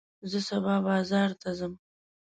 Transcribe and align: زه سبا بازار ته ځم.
زه 0.31 0.39
سبا 0.49 0.75
بازار 0.87 1.29
ته 1.41 1.49
ځم. 1.57 1.73